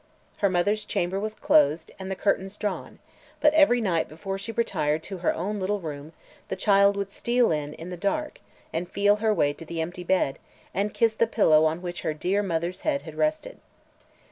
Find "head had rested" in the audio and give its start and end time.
12.81-13.59